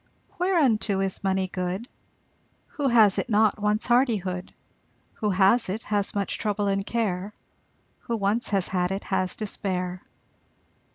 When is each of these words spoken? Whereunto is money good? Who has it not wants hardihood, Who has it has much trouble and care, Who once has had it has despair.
Whereunto 0.39 0.99
is 1.01 1.23
money 1.23 1.47
good? 1.47 1.87
Who 2.69 2.87
has 2.87 3.19
it 3.19 3.29
not 3.29 3.59
wants 3.59 3.85
hardihood, 3.85 4.51
Who 5.19 5.29
has 5.29 5.69
it 5.69 5.83
has 5.83 6.15
much 6.15 6.39
trouble 6.39 6.65
and 6.65 6.83
care, 6.83 7.35
Who 7.99 8.17
once 8.17 8.49
has 8.49 8.69
had 8.69 8.89
it 8.89 9.03
has 9.03 9.35
despair. 9.35 10.01